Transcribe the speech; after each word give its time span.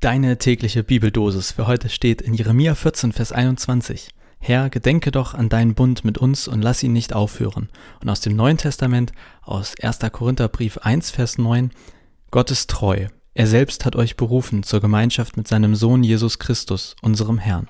Deine 0.00 0.38
tägliche 0.38 0.84
Bibeldosis 0.84 1.50
für 1.50 1.66
heute 1.66 1.88
steht 1.88 2.22
in 2.22 2.32
Jeremia 2.32 2.76
14, 2.76 3.10
Vers 3.10 3.32
21. 3.32 4.10
Herr, 4.38 4.70
gedenke 4.70 5.10
doch 5.10 5.34
an 5.34 5.48
deinen 5.48 5.74
Bund 5.74 6.04
mit 6.04 6.18
uns 6.18 6.46
und 6.46 6.62
lass 6.62 6.84
ihn 6.84 6.92
nicht 6.92 7.14
aufhören. 7.14 7.68
Und 8.00 8.08
aus 8.08 8.20
dem 8.20 8.36
Neuen 8.36 8.58
Testament, 8.58 9.10
aus 9.42 9.74
1. 9.82 9.98
Korintherbrief 10.12 10.78
1, 10.78 11.10
Vers 11.10 11.36
9, 11.38 11.72
Gott 12.30 12.52
ist 12.52 12.70
treu. 12.70 13.08
Er 13.34 13.48
selbst 13.48 13.84
hat 13.84 13.96
euch 13.96 14.16
berufen 14.16 14.62
zur 14.62 14.80
Gemeinschaft 14.80 15.36
mit 15.36 15.48
seinem 15.48 15.74
Sohn 15.74 16.04
Jesus 16.04 16.38
Christus, 16.38 16.94
unserem 17.02 17.38
Herrn. 17.38 17.66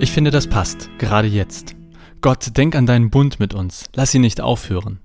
Ich 0.00 0.10
finde, 0.10 0.30
das 0.30 0.46
passt, 0.46 0.88
gerade 0.96 1.28
jetzt. 1.28 1.76
Gott, 2.22 2.56
denk 2.56 2.74
an 2.74 2.86
deinen 2.86 3.10
Bund 3.10 3.38
mit 3.38 3.52
uns, 3.52 3.84
lass 3.94 4.14
ihn 4.14 4.22
nicht 4.22 4.40
aufhören. 4.40 5.00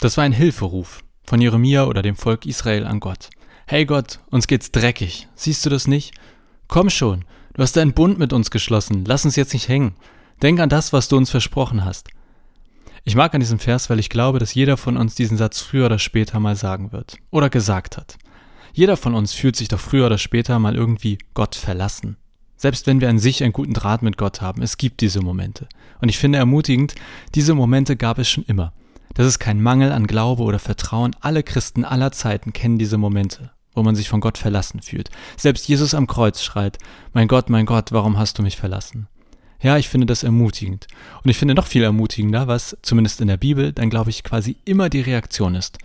Das 0.00 0.16
war 0.16 0.24
ein 0.24 0.32
Hilferuf, 0.32 1.04
von 1.28 1.42
Jeremia 1.42 1.84
oder 1.84 2.00
dem 2.00 2.16
Volk 2.16 2.46
Israel 2.46 2.86
an 2.86 3.00
Gott. 3.00 3.28
Hey 3.66 3.84
Gott, 3.84 4.18
uns 4.30 4.46
geht's 4.46 4.72
dreckig. 4.72 5.28
Siehst 5.34 5.64
du 5.66 5.70
das 5.70 5.86
nicht? 5.86 6.14
Komm 6.68 6.88
schon, 6.88 7.26
du 7.52 7.62
hast 7.62 7.76
deinen 7.76 7.92
Bund 7.92 8.18
mit 8.18 8.32
uns 8.32 8.50
geschlossen. 8.50 9.04
Lass 9.06 9.26
uns 9.26 9.36
jetzt 9.36 9.52
nicht 9.52 9.68
hängen. 9.68 9.94
Denk 10.42 10.58
an 10.58 10.70
das, 10.70 10.94
was 10.94 11.08
du 11.08 11.18
uns 11.18 11.30
versprochen 11.30 11.84
hast. 11.84 12.08
Ich 13.04 13.14
mag 13.14 13.34
an 13.34 13.40
diesem 13.40 13.58
Vers, 13.58 13.90
weil 13.90 13.98
ich 13.98 14.08
glaube, 14.08 14.38
dass 14.38 14.54
jeder 14.54 14.78
von 14.78 14.96
uns 14.96 15.14
diesen 15.14 15.36
Satz 15.36 15.60
früher 15.60 15.86
oder 15.86 15.98
später 15.98 16.40
mal 16.40 16.56
sagen 16.56 16.92
wird 16.92 17.18
oder 17.30 17.50
gesagt 17.50 17.98
hat. 17.98 18.16
Jeder 18.72 18.96
von 18.96 19.14
uns 19.14 19.34
fühlt 19.34 19.56
sich 19.56 19.68
doch 19.68 19.80
früher 19.80 20.06
oder 20.06 20.18
später 20.18 20.58
mal 20.58 20.76
irgendwie 20.76 21.18
Gott 21.34 21.54
verlassen. 21.54 22.16
Selbst 22.56 22.86
wenn 22.86 23.02
wir 23.02 23.08
an 23.10 23.18
sich 23.18 23.42
einen 23.42 23.52
guten 23.52 23.74
Draht 23.74 24.02
mit 24.02 24.16
Gott 24.16 24.40
haben, 24.40 24.62
es 24.62 24.78
gibt 24.78 25.02
diese 25.02 25.20
Momente. 25.20 25.68
Und 26.00 26.08
ich 26.08 26.18
finde 26.18 26.38
ermutigend, 26.38 26.94
diese 27.34 27.54
Momente 27.54 27.96
gab 27.96 28.18
es 28.18 28.30
schon 28.30 28.44
immer. 28.44 28.72
Das 29.14 29.26
ist 29.26 29.38
kein 29.38 29.60
Mangel 29.62 29.92
an 29.92 30.06
Glaube 30.06 30.42
oder 30.42 30.58
Vertrauen. 30.58 31.16
Alle 31.20 31.42
Christen 31.42 31.84
aller 31.84 32.12
Zeiten 32.12 32.52
kennen 32.52 32.78
diese 32.78 32.98
Momente, 32.98 33.50
wo 33.74 33.82
man 33.82 33.96
sich 33.96 34.08
von 34.08 34.20
Gott 34.20 34.38
verlassen 34.38 34.82
fühlt. 34.82 35.10
Selbst 35.36 35.68
Jesus 35.68 35.94
am 35.94 36.06
Kreuz 36.06 36.42
schreit, 36.42 36.78
mein 37.12 37.28
Gott, 37.28 37.50
mein 37.50 37.66
Gott, 37.66 37.92
warum 37.92 38.18
hast 38.18 38.38
du 38.38 38.42
mich 38.42 38.56
verlassen? 38.56 39.08
Ja, 39.60 39.76
ich 39.76 39.88
finde 39.88 40.06
das 40.06 40.22
ermutigend. 40.22 40.86
Und 41.24 41.30
ich 41.30 41.36
finde 41.36 41.54
noch 41.54 41.66
viel 41.66 41.82
ermutigender, 41.82 42.46
was 42.46 42.76
zumindest 42.82 43.20
in 43.20 43.28
der 43.28 43.36
Bibel 43.36 43.72
dann, 43.72 43.90
glaube 43.90 44.10
ich, 44.10 44.22
quasi 44.22 44.56
immer 44.64 44.88
die 44.88 45.00
Reaktion 45.00 45.54
ist. 45.56 45.78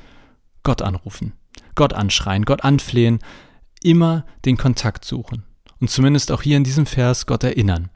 Gott 0.61 0.81
anrufen, 0.81 1.33
Gott 1.75 1.93
anschreien, 1.93 2.45
Gott 2.45 2.63
anflehen, 2.63 3.19
immer 3.81 4.25
den 4.45 4.57
Kontakt 4.57 5.05
suchen. 5.05 5.43
Und 5.79 5.89
zumindest 5.89 6.31
auch 6.31 6.41
hier 6.41 6.55
in 6.55 6.63
diesem 6.63 6.85
Vers 6.85 7.25
Gott 7.25 7.43
erinnern. 7.43 7.89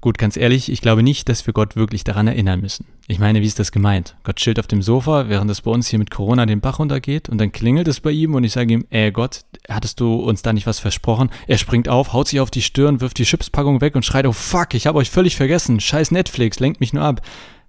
Gut, 0.00 0.16
ganz 0.16 0.38
ehrlich, 0.38 0.72
ich 0.72 0.80
glaube 0.80 1.02
nicht, 1.02 1.28
dass 1.28 1.46
wir 1.46 1.52
Gott 1.52 1.76
wirklich 1.76 2.04
daran 2.04 2.26
erinnern 2.26 2.62
müssen. 2.62 2.86
Ich 3.06 3.18
meine, 3.18 3.42
wie 3.42 3.46
ist 3.46 3.58
das 3.58 3.70
gemeint? 3.70 4.16
Gott 4.24 4.36
chillt 4.36 4.58
auf 4.58 4.66
dem 4.66 4.80
Sofa, 4.80 5.28
während 5.28 5.50
es 5.50 5.60
bei 5.60 5.70
uns 5.70 5.88
hier 5.88 5.98
mit 5.98 6.10
Corona 6.10 6.46
den 6.46 6.62
Bach 6.62 6.78
runtergeht 6.78 7.28
und 7.28 7.36
dann 7.36 7.52
klingelt 7.52 7.86
es 7.86 8.00
bei 8.00 8.10
ihm 8.10 8.34
und 8.34 8.42
ich 8.44 8.52
sage 8.52 8.72
ihm, 8.72 8.86
ey 8.88 9.12
Gott, 9.12 9.42
hattest 9.68 10.00
du 10.00 10.14
uns 10.14 10.40
da 10.40 10.54
nicht 10.54 10.66
was 10.66 10.78
versprochen? 10.78 11.28
Er 11.46 11.58
springt 11.58 11.90
auf, 11.90 12.14
haut 12.14 12.28
sich 12.28 12.40
auf 12.40 12.50
die 12.50 12.62
Stirn, 12.62 13.02
wirft 13.02 13.18
die 13.18 13.24
Chipspackung 13.24 13.82
weg 13.82 13.94
und 13.94 14.06
schreit, 14.06 14.26
oh 14.26 14.32
fuck, 14.32 14.72
ich 14.72 14.86
habe 14.86 14.98
euch 14.98 15.10
völlig 15.10 15.36
vergessen, 15.36 15.80
scheiß 15.80 16.12
Netflix, 16.12 16.60
lenkt 16.60 16.80
mich 16.80 16.94
nur 16.94 17.04
ab. 17.04 17.20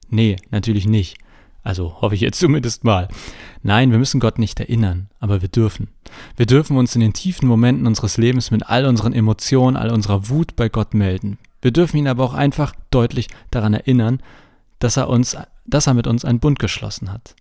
Nee, 0.10 0.38
natürlich 0.52 0.88
nicht. 0.88 1.18
Also 1.64 2.02
hoffe 2.02 2.16
ich 2.16 2.22
jetzt 2.22 2.40
zumindest 2.40 2.86
mal. 2.86 3.10
Nein, 3.62 3.92
wir 3.92 4.00
müssen 4.00 4.22
Gott 4.22 4.40
nicht 4.40 4.60
erinnern, 4.62 5.10
aber 5.20 5.42
wir 5.42 5.50
dürfen. 5.50 5.90
Wir 6.38 6.46
dürfen 6.46 6.78
uns 6.78 6.96
in 6.96 7.02
den 7.02 7.14
tiefen 7.14 7.48
Momenten 7.48 7.88
unseres 7.88 8.16
Lebens 8.16 8.52
mit 8.52 8.70
all 8.70 8.86
unseren 8.86 9.12
Emotionen, 9.12 9.76
all 9.76 9.92
unserer 9.92 10.30
Wut 10.30 10.56
bei 10.56 10.70
Gott 10.70 10.94
melden. 10.94 11.38
Wir 11.62 11.72
dürfen 11.72 11.98
ihn 11.98 12.08
aber 12.08 12.24
auch 12.24 12.34
einfach 12.34 12.74
deutlich 12.90 13.28
daran 13.52 13.74
erinnern, 13.74 14.22
dass 14.80 14.98
er 14.98 15.10
uns, 15.10 15.38
dass 15.66 15.88
er 15.88 15.94
mit 15.94 16.08
uns 16.08 16.26
einen 16.26 16.40
Bund 16.40 16.60
geschlossen 16.60 17.12
hat. 17.12 17.36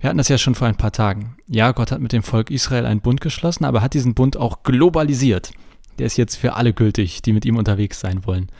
Wir 0.00 0.08
hatten 0.08 0.18
das 0.18 0.28
ja 0.28 0.38
schon 0.38 0.54
vor 0.54 0.68
ein 0.68 0.76
paar 0.76 0.92
Tagen. 0.92 1.36
Ja, 1.46 1.72
Gott 1.72 1.92
hat 1.92 2.00
mit 2.00 2.12
dem 2.12 2.22
Volk 2.22 2.50
Israel 2.50 2.86
einen 2.86 3.00
Bund 3.00 3.20
geschlossen, 3.20 3.64
aber 3.64 3.80
hat 3.80 3.94
diesen 3.94 4.14
Bund 4.14 4.36
auch 4.36 4.62
globalisiert. 4.62 5.52
Der 5.98 6.06
ist 6.06 6.16
jetzt 6.16 6.36
für 6.36 6.54
alle 6.54 6.72
gültig, 6.72 7.22
die 7.22 7.32
mit 7.32 7.44
ihm 7.44 7.56
unterwegs 7.56 8.00
sein 8.00 8.24
wollen. 8.26 8.50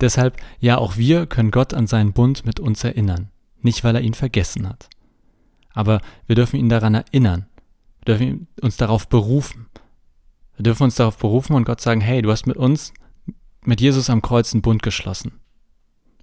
Deshalb, 0.00 0.36
ja, 0.60 0.78
auch 0.78 0.96
wir 0.96 1.26
können 1.26 1.50
Gott 1.50 1.74
an 1.74 1.86
seinen 1.86 2.12
Bund 2.12 2.44
mit 2.44 2.60
uns 2.60 2.84
erinnern. 2.84 3.30
Nicht, 3.62 3.82
weil 3.82 3.94
er 3.94 4.02
ihn 4.02 4.14
vergessen 4.14 4.68
hat. 4.68 4.88
Aber 5.72 6.00
wir 6.26 6.36
dürfen 6.36 6.56
ihn 6.56 6.68
daran 6.68 6.94
erinnern. 6.94 7.46
Wir 8.04 8.16
dürfen 8.16 8.46
uns 8.60 8.76
darauf 8.76 9.08
berufen. 9.08 9.66
Wir 10.56 10.62
dürfen 10.62 10.84
uns 10.84 10.94
darauf 10.94 11.18
berufen 11.18 11.54
und 11.54 11.64
Gott 11.64 11.80
sagen, 11.80 12.00
hey, 12.00 12.22
du 12.22 12.30
hast 12.30 12.46
mit 12.46 12.56
uns 12.56 12.92
mit 13.66 13.80
Jesus 13.80 14.10
am 14.10 14.22
Kreuz 14.22 14.52
einen 14.52 14.62
Bund 14.62 14.82
geschlossen. 14.82 15.40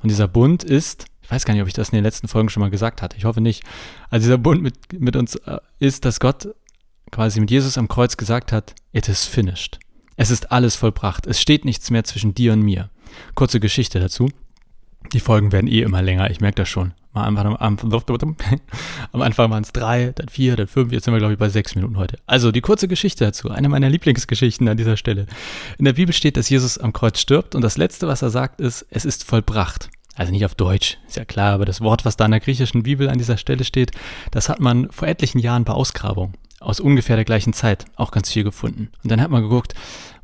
Und 0.02 0.10
dieser 0.10 0.28
Bund 0.28 0.64
ist, 0.64 1.06
ich 1.22 1.32
weiß 1.32 1.46
gar 1.46 1.54
nicht, 1.54 1.62
ob 1.62 1.68
ich 1.68 1.74
das 1.74 1.90
in 1.90 1.96
den 1.96 2.04
letzten 2.04 2.28
Folgen 2.28 2.50
schon 2.50 2.62
mal 2.62 2.70
gesagt 2.70 3.02
hatte, 3.02 3.18
ich 3.18 3.26
hoffe 3.26 3.42
nicht. 3.42 3.64
Also 4.10 4.26
dieser 4.26 4.38
Bund 4.38 4.62
mit, 4.62 4.76
mit 5.00 5.16
uns 5.16 5.36
äh, 5.36 5.60
ist, 5.80 6.06
dass 6.06 6.20
Gott 6.20 6.50
quasi 7.12 7.40
mit 7.40 7.52
Jesus 7.52 7.78
am 7.78 7.88
Kreuz 7.88 8.18
gesagt 8.18 8.52
hat, 8.52 8.76
it 8.92 9.08
is 9.08 9.26
finished. 9.26 9.80
Es 10.16 10.30
ist 10.30 10.52
alles 10.52 10.76
vollbracht. 10.76 11.26
Es 11.26 11.42
steht 11.42 11.66
nichts 11.66 11.90
mehr 11.90 12.04
zwischen 12.04 12.34
dir 12.34 12.54
und 12.54 12.62
mir. 12.62 12.90
Kurze 13.36 13.60
Geschichte 13.60 14.00
dazu. 14.00 14.30
Die 15.14 15.20
Folgen 15.20 15.52
werden 15.52 15.68
eh 15.68 15.82
immer 15.82 16.02
länger, 16.02 16.32
ich 16.32 16.42
merke 16.42 16.56
das 16.56 16.70
schon. 16.70 16.94
Am 17.14 17.38
Anfang, 17.38 17.56
am, 17.58 17.78
am 19.12 19.22
Anfang 19.22 19.52
waren 19.52 19.64
es 19.64 19.72
drei, 19.72 20.12
dann 20.16 20.28
vier, 20.30 20.56
dann 20.56 20.68
fünf, 20.68 20.92
jetzt 20.92 21.06
sind 21.06 21.14
wir, 21.14 21.20
glaube 21.20 21.34
ich, 21.34 21.40
bei 21.40 21.50
sechs 21.50 21.76
Minuten 21.76 21.98
heute. 21.98 22.18
Also 22.26 22.52
die 22.52 22.62
kurze 22.62 22.88
Geschichte 22.88 23.24
dazu, 23.24 23.52
eine 23.52 23.70
meiner 23.70 23.90
Lieblingsgeschichten 23.90 24.68
an 24.68 24.78
dieser 24.78 24.98
Stelle. 24.98 25.28
In 25.78 25.86
der 25.86 25.94
Bibel 25.94 26.14
steht, 26.14 26.38
dass 26.38 26.50
Jesus 26.50 26.80
am 26.80 26.92
Kreuz 26.92 27.20
stirbt 27.20 27.54
und 27.54 27.62
das 27.62 27.78
Letzte, 27.78 28.08
was 28.08 28.24
er 28.24 28.32
sagt, 28.32 28.60
ist, 28.60 28.88
es 28.90 29.06
ist 29.06 29.24
vollbracht. 29.24 29.92
Also 30.16 30.32
nicht 30.32 30.46
auf 30.46 30.56
Deutsch, 30.56 30.98
ist 31.08 31.18
ja 31.18 31.26
klar, 31.26 31.54
aber 31.54 31.66
das 31.66 31.82
Wort, 31.82 32.06
was 32.06 32.18
da 32.18 32.26
in 32.26 32.32
der 32.32 32.40
griechischen 32.40 32.82
Bibel 32.82 33.10
an 33.10 33.20
dieser 33.20 33.38
Stelle 33.38 33.64
steht, 33.64 33.92
das 34.32 34.50
hat 34.50 34.60
man 34.60 34.92
vor 34.92 35.08
etlichen 35.08 35.40
Jahren 35.40 35.64
bei 35.64 35.74
Ausgrabung 35.74 36.34
aus 36.60 36.80
ungefähr 36.80 37.18
der 37.18 37.26
gleichen 37.26 37.54
Zeit 37.54 37.86
auch 37.96 38.12
ganz 38.12 38.32
viel 38.32 38.44
gefunden. 38.44 38.90
Und 39.04 39.12
dann 39.12 39.22
hat 39.22 39.30
man 39.30 39.44
geguckt, 39.44 39.76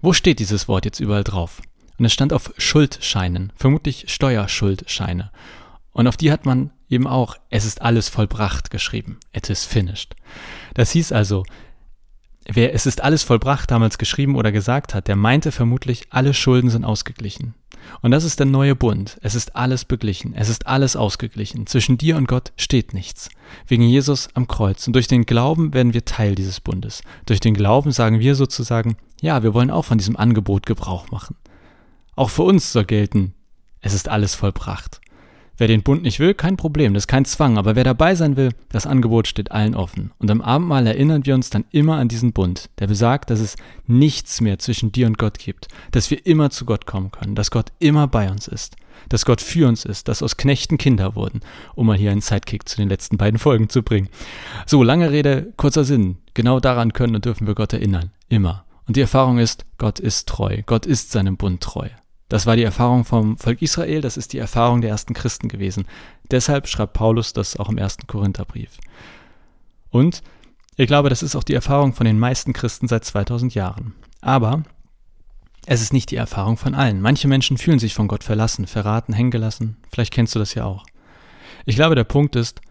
wo 0.01 0.13
steht 0.13 0.39
dieses 0.39 0.67
Wort 0.67 0.85
jetzt 0.85 0.99
überall 0.99 1.23
drauf? 1.23 1.61
Und 1.99 2.05
es 2.05 2.13
stand 2.13 2.33
auf 2.33 2.53
Schuldscheinen, 2.57 3.51
vermutlich 3.55 4.05
Steuerschuldscheine. 4.07 5.31
Und 5.91 6.07
auf 6.07 6.17
die 6.17 6.31
hat 6.31 6.45
man 6.45 6.71
eben 6.89 7.07
auch, 7.07 7.35
es 7.49 7.65
ist 7.65 7.81
alles 7.81 8.09
vollbracht 8.09 8.71
geschrieben. 8.71 9.19
It 9.33 9.49
is 9.49 9.65
finished. 9.65 10.15
Das 10.73 10.91
hieß 10.91 11.11
also, 11.11 11.43
wer 12.47 12.73
es 12.73 12.85
ist 12.85 13.01
alles 13.01 13.23
vollbracht 13.23 13.69
damals 13.69 13.97
geschrieben 13.97 14.35
oder 14.35 14.51
gesagt 14.51 14.93
hat, 14.93 15.07
der 15.07 15.17
meinte 15.17 15.51
vermutlich, 15.51 16.07
alle 16.09 16.33
Schulden 16.33 16.69
sind 16.69 16.85
ausgeglichen. 16.85 17.53
Und 18.01 18.11
das 18.11 18.23
ist 18.23 18.39
der 18.39 18.45
neue 18.45 18.75
Bund. 18.75 19.17
Es 19.21 19.35
ist 19.35 19.55
alles 19.55 19.83
beglichen. 19.83 20.33
Es 20.35 20.49
ist 20.49 20.67
alles 20.67 20.95
ausgeglichen. 20.95 21.65
Zwischen 21.65 21.97
dir 21.97 22.17
und 22.17 22.27
Gott 22.27 22.51
steht 22.55 22.93
nichts. 22.93 23.29
Wegen 23.67 23.83
Jesus 23.83 24.29
am 24.35 24.47
Kreuz. 24.47 24.85
Und 24.87 24.93
durch 24.93 25.07
den 25.07 25.25
Glauben 25.25 25.73
werden 25.73 25.93
wir 25.93 26.05
Teil 26.05 26.35
dieses 26.35 26.59
Bundes. 26.59 27.01
Durch 27.25 27.39
den 27.39 27.53
Glauben 27.53 27.91
sagen 27.91 28.19
wir 28.19 28.35
sozusagen, 28.35 28.97
ja, 29.21 29.43
wir 29.43 29.53
wollen 29.53 29.71
auch 29.71 29.85
von 29.85 29.97
diesem 29.97 30.17
Angebot 30.17 30.65
Gebrauch 30.65 31.09
machen. 31.11 31.35
Auch 32.19 32.29
für 32.29 32.43
uns 32.43 32.73
soll 32.73 32.83
gelten, 32.83 33.33
es 33.79 33.93
ist 33.93 34.09
alles 34.09 34.35
vollbracht. 34.35 34.99
Wer 35.55 35.69
den 35.69 35.83
Bund 35.83 36.01
nicht 36.03 36.19
will, 36.19 36.33
kein 36.33 36.57
Problem, 36.57 36.93
das 36.93 37.03
ist 37.03 37.07
kein 37.07 37.23
Zwang, 37.23 37.57
aber 37.57 37.77
wer 37.77 37.85
dabei 37.85 38.13
sein 38.13 38.35
will, 38.35 38.49
das 38.67 38.85
Angebot 38.85 39.25
steht 39.25 39.53
allen 39.53 39.73
offen. 39.73 40.11
Und 40.19 40.29
am 40.29 40.41
Abendmahl 40.41 40.85
erinnern 40.85 41.25
wir 41.25 41.33
uns 41.33 41.49
dann 41.49 41.63
immer 41.71 41.95
an 41.95 42.09
diesen 42.09 42.33
Bund, 42.33 42.71
der 42.79 42.87
besagt, 42.87 43.29
dass 43.29 43.39
es 43.39 43.55
nichts 43.87 44.41
mehr 44.41 44.59
zwischen 44.59 44.91
dir 44.91 45.07
und 45.07 45.17
Gott 45.17 45.39
gibt, 45.39 45.69
dass 45.91 46.11
wir 46.11 46.25
immer 46.25 46.49
zu 46.49 46.65
Gott 46.65 46.85
kommen 46.85 47.09
können, 47.11 47.35
dass 47.35 47.51
Gott 47.51 47.71
immer 47.79 48.05
bei 48.05 48.29
uns 48.29 48.49
ist, 48.49 48.75
dass 49.07 49.23
Gott 49.23 49.39
für 49.39 49.69
uns 49.69 49.85
ist, 49.85 50.09
dass 50.09 50.21
aus 50.21 50.35
Knechten 50.35 50.77
Kinder 50.77 51.15
wurden, 51.15 51.39
um 51.73 51.87
mal 51.87 51.95
hier 51.95 52.11
einen 52.11 52.19
Sidekick 52.19 52.67
zu 52.67 52.75
den 52.75 52.89
letzten 52.89 53.15
beiden 53.15 53.39
Folgen 53.39 53.69
zu 53.69 53.81
bringen. 53.81 54.09
So, 54.65 54.83
lange 54.83 55.09
Rede, 55.09 55.53
kurzer 55.55 55.85
Sinn. 55.85 56.17
Genau 56.33 56.59
daran 56.59 56.91
können 56.91 57.15
und 57.15 57.23
dürfen 57.23 57.47
wir 57.47 57.55
Gott 57.55 57.71
erinnern. 57.71 58.11
Immer. 58.27 58.65
Und 58.87 58.97
die 58.97 59.01
Erfahrung 59.01 59.37
ist, 59.37 59.65
Gott 59.77 60.01
ist 60.01 60.27
treu. 60.27 60.63
Gott 60.65 60.85
ist 60.85 61.11
seinem 61.11 61.37
Bund 61.37 61.61
treu. 61.61 61.87
Das 62.29 62.45
war 62.45 62.55
die 62.55 62.63
Erfahrung 62.63 63.05
vom 63.05 63.37
Volk 63.37 63.61
Israel, 63.61 64.01
das 64.01 64.15
ist 64.15 64.33
die 64.33 64.37
Erfahrung 64.37 64.81
der 64.81 64.91
ersten 64.91 65.13
Christen 65.13 65.49
gewesen. 65.49 65.85
Deshalb 66.29 66.67
schreibt 66.67 66.93
Paulus 66.93 67.33
das 67.33 67.57
auch 67.57 67.69
im 67.69 67.77
ersten 67.77 68.05
Korintherbrief. 68.05 68.77
Und 69.89 70.21
ich 70.77 70.87
glaube, 70.87 71.09
das 71.09 71.23
ist 71.23 71.35
auch 71.35 71.43
die 71.43 71.55
Erfahrung 71.55 71.93
von 71.93 72.05
den 72.05 72.19
meisten 72.19 72.53
Christen 72.53 72.87
seit 72.87 73.03
2000 73.03 73.55
Jahren. 73.55 73.95
Aber 74.21 74.63
es 75.65 75.81
ist 75.81 75.91
nicht 75.91 76.11
die 76.11 76.15
Erfahrung 76.15 76.55
von 76.55 76.75
allen. 76.75 77.01
Manche 77.01 77.27
Menschen 77.27 77.57
fühlen 77.57 77.79
sich 77.79 77.95
von 77.95 78.07
Gott 78.07 78.23
verlassen, 78.23 78.67
verraten, 78.67 79.13
hängen 79.13 79.31
gelassen. 79.31 79.77
Vielleicht 79.91 80.13
kennst 80.13 80.35
du 80.35 80.39
das 80.39 80.53
ja 80.53 80.65
auch. 80.65 80.85
Ich 81.65 81.75
glaube, 81.75 81.95
der 81.95 82.03
Punkt 82.03 82.35
ist, 82.35 82.61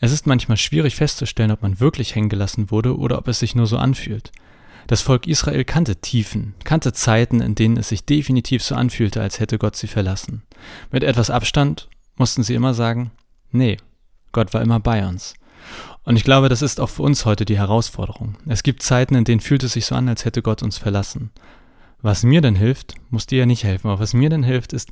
es 0.00 0.12
ist 0.12 0.26
manchmal 0.26 0.56
schwierig 0.56 0.94
festzustellen, 0.96 1.50
ob 1.50 1.62
man 1.62 1.80
wirklich 1.80 2.14
hängen 2.14 2.28
gelassen 2.28 2.70
wurde 2.70 2.96
oder 2.96 3.18
ob 3.18 3.26
es 3.26 3.40
sich 3.40 3.54
nur 3.54 3.66
so 3.66 3.78
anfühlt. 3.78 4.30
Das 4.88 5.02
Volk 5.02 5.26
Israel 5.26 5.64
kannte 5.64 5.96
Tiefen, 5.96 6.54
kannte 6.64 6.94
Zeiten, 6.94 7.42
in 7.42 7.54
denen 7.54 7.76
es 7.76 7.90
sich 7.90 8.06
definitiv 8.06 8.62
so 8.62 8.74
anfühlte, 8.74 9.20
als 9.20 9.38
hätte 9.38 9.58
Gott 9.58 9.76
sie 9.76 9.86
verlassen. 9.86 10.42
Mit 10.90 11.04
etwas 11.04 11.28
Abstand 11.28 11.88
mussten 12.16 12.42
sie 12.42 12.54
immer 12.54 12.72
sagen, 12.72 13.10
nee, 13.52 13.76
Gott 14.32 14.54
war 14.54 14.62
immer 14.62 14.80
bei 14.80 15.06
uns. 15.06 15.34
Und 16.04 16.16
ich 16.16 16.24
glaube, 16.24 16.48
das 16.48 16.62
ist 16.62 16.80
auch 16.80 16.88
für 16.88 17.02
uns 17.02 17.26
heute 17.26 17.44
die 17.44 17.58
Herausforderung. 17.58 18.36
Es 18.46 18.62
gibt 18.62 18.82
Zeiten, 18.82 19.14
in 19.14 19.24
denen 19.24 19.40
fühlt 19.40 19.62
es 19.62 19.74
sich 19.74 19.84
so 19.84 19.94
an, 19.94 20.08
als 20.08 20.24
hätte 20.24 20.40
Gott 20.40 20.62
uns 20.62 20.78
verlassen. 20.78 21.32
Was 22.00 22.22
mir 22.22 22.40
denn 22.40 22.56
hilft, 22.56 22.94
muss 23.10 23.26
dir 23.26 23.40
ja 23.40 23.46
nicht 23.46 23.64
helfen, 23.64 23.88
aber 23.88 24.00
was 24.00 24.14
mir 24.14 24.30
denn 24.30 24.42
hilft, 24.42 24.72
ist 24.72 24.88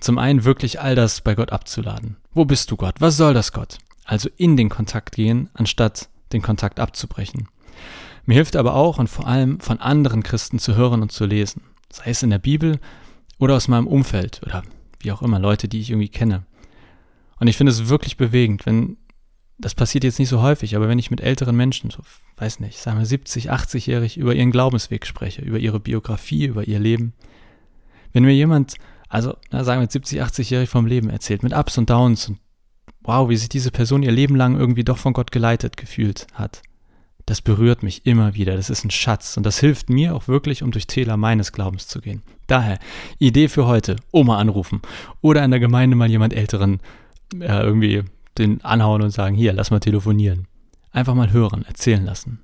zum 0.00 0.18
einen 0.18 0.42
wirklich 0.42 0.80
all 0.80 0.96
das 0.96 1.20
bei 1.20 1.36
Gott 1.36 1.52
abzuladen. 1.52 2.16
Wo 2.34 2.46
bist 2.46 2.72
du 2.72 2.76
Gott? 2.76 2.96
Was 2.98 3.16
soll 3.16 3.32
das 3.32 3.52
Gott? 3.52 3.78
Also 4.04 4.28
in 4.36 4.56
den 4.56 4.70
Kontakt 4.70 5.14
gehen, 5.14 5.50
anstatt 5.54 6.08
den 6.32 6.42
Kontakt 6.42 6.80
abzubrechen. 6.80 7.48
Mir 8.26 8.34
hilft 8.34 8.56
aber 8.56 8.74
auch 8.74 8.98
und 8.98 9.08
vor 9.08 9.26
allem 9.26 9.60
von 9.60 9.80
anderen 9.80 10.22
Christen 10.22 10.58
zu 10.58 10.74
hören 10.74 11.00
und 11.00 11.12
zu 11.12 11.24
lesen, 11.24 11.62
sei 11.90 12.10
es 12.10 12.22
in 12.22 12.30
der 12.30 12.40
Bibel 12.40 12.78
oder 13.38 13.54
aus 13.54 13.68
meinem 13.68 13.86
Umfeld 13.86 14.40
oder 14.44 14.62
wie 15.00 15.12
auch 15.12 15.22
immer, 15.22 15.38
Leute, 15.38 15.68
die 15.68 15.80
ich 15.80 15.90
irgendwie 15.90 16.08
kenne. 16.08 16.44
Und 17.38 17.46
ich 17.46 17.56
finde 17.56 17.70
es 17.70 17.88
wirklich 17.88 18.16
bewegend, 18.16 18.66
wenn, 18.66 18.96
das 19.58 19.74
passiert 19.74 20.02
jetzt 20.02 20.18
nicht 20.18 20.28
so 20.28 20.42
häufig, 20.42 20.74
aber 20.74 20.88
wenn 20.88 20.98
ich 20.98 21.10
mit 21.10 21.20
älteren 21.20 21.56
Menschen, 21.56 21.90
so, 21.90 22.02
weiß 22.36 22.60
nicht, 22.60 22.78
sagen 22.78 22.98
wir 22.98 23.06
70, 23.06 23.52
80-jährig, 23.52 24.16
über 24.16 24.34
ihren 24.34 24.50
Glaubensweg 24.50 25.06
spreche, 25.06 25.42
über 25.42 25.58
ihre 25.58 25.78
Biografie, 25.78 26.46
über 26.46 26.66
ihr 26.66 26.80
Leben, 26.80 27.12
wenn 28.12 28.24
mir 28.24 28.34
jemand, 28.34 28.74
also 29.08 29.36
na, 29.50 29.62
sagen 29.62 29.80
wir 29.82 29.88
70, 29.88 30.22
80-jährig 30.22 30.68
vom 30.68 30.86
Leben 30.86 31.10
erzählt, 31.10 31.42
mit 31.42 31.52
Ups 31.52 31.78
und 31.78 31.90
Downs 31.90 32.28
und 32.28 32.40
wow, 33.02 33.28
wie 33.28 33.36
sich 33.36 33.48
diese 33.48 33.70
Person 33.70 34.02
ihr 34.02 34.10
Leben 34.10 34.34
lang 34.34 34.58
irgendwie 34.58 34.82
doch 34.82 34.98
von 34.98 35.12
Gott 35.12 35.30
geleitet 35.30 35.76
gefühlt 35.76 36.26
hat, 36.32 36.62
das 37.26 37.42
berührt 37.42 37.82
mich 37.82 38.06
immer 38.06 38.34
wieder. 38.34 38.56
Das 38.56 38.70
ist 38.70 38.84
ein 38.84 38.90
Schatz 38.90 39.36
und 39.36 39.44
das 39.44 39.58
hilft 39.58 39.90
mir 39.90 40.14
auch 40.14 40.28
wirklich, 40.28 40.62
um 40.62 40.70
durch 40.70 40.86
Täler 40.86 41.16
meines 41.16 41.52
Glaubens 41.52 41.88
zu 41.88 42.00
gehen. 42.00 42.22
Daher, 42.46 42.78
Idee 43.18 43.48
für 43.48 43.66
heute, 43.66 43.96
Oma 44.12 44.38
anrufen 44.38 44.80
oder 45.20 45.44
in 45.44 45.50
der 45.50 45.60
Gemeinde 45.60 45.96
mal 45.96 46.08
jemand 46.08 46.32
Älteren 46.32 46.80
äh, 47.34 47.60
irgendwie 47.60 48.04
den 48.38 48.64
anhauen 48.64 49.02
und 49.02 49.10
sagen, 49.10 49.34
hier, 49.34 49.52
lass 49.52 49.70
mal 49.70 49.80
telefonieren. 49.80 50.46
Einfach 50.92 51.14
mal 51.14 51.32
hören, 51.32 51.64
erzählen 51.66 52.04
lassen. 52.04 52.40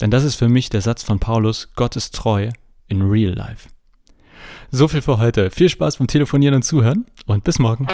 Denn 0.00 0.10
das 0.10 0.24
ist 0.24 0.34
für 0.34 0.48
mich 0.48 0.68
der 0.68 0.80
Satz 0.80 1.02
von 1.02 1.20
Paulus, 1.20 1.72
Gott 1.74 1.96
ist 1.96 2.14
treu 2.14 2.50
in 2.88 3.02
real 3.02 3.32
life. 3.32 3.68
So 4.70 4.88
viel 4.88 5.02
für 5.02 5.18
heute. 5.18 5.50
Viel 5.50 5.68
Spaß 5.68 5.96
beim 5.96 6.08
Telefonieren 6.08 6.56
und 6.56 6.62
Zuhören 6.62 7.06
und 7.26 7.44
bis 7.44 7.58
morgen. 7.58 7.86